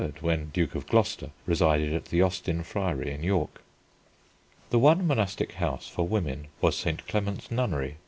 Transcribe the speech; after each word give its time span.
when 0.19 0.49
Duke 0.49 0.73
of 0.73 0.87
Gloucester, 0.87 1.29
resided 1.45 1.93
at 1.93 2.05
the 2.05 2.23
Austin 2.23 2.63
Friary 2.63 3.11
in 3.11 3.21
York. 3.23 3.61
The 4.71 4.79
one 4.79 5.05
monastic 5.05 5.51
house 5.51 5.87
for 5.87 6.07
women 6.07 6.47
was 6.59 6.75
St. 6.75 7.07
Clement's 7.07 7.51
Nunnery. 7.51 7.97